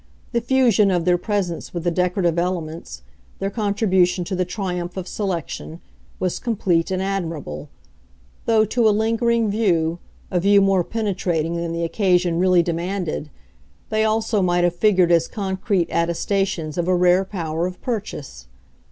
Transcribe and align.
The 0.31 0.41
fusion 0.41 0.89
of 0.89 1.05
their 1.05 1.19
presence 1.19 1.75
with 1.75 1.83
the 1.83 1.91
decorative 1.91 2.39
elements, 2.39 3.03
their 3.37 3.51
contribution 3.51 4.23
to 4.23 4.35
the 4.35 4.45
triumph 4.45 4.97
of 4.97 5.07
selection, 5.07 5.79
was 6.19 6.39
complete 6.39 6.89
and 6.89 7.03
admirable; 7.03 7.69
though, 8.47 8.65
to 8.65 8.89
a 8.89 8.89
lingering 8.89 9.51
view, 9.51 9.99
a 10.31 10.39
view 10.39 10.59
more 10.59 10.83
penetrating 10.83 11.55
than 11.55 11.71
the 11.71 11.83
occasion 11.83 12.39
really 12.39 12.63
demanded, 12.63 13.29
they 13.89 14.03
also 14.03 14.41
might 14.41 14.63
have 14.63 14.73
figured 14.75 15.11
as 15.11 15.27
concrete 15.27 15.87
attestations 15.91 16.79
of 16.79 16.87
a 16.87 16.95
rare 16.95 17.23
power 17.23 17.67
of 17.67 17.79
purchase. 17.83 18.47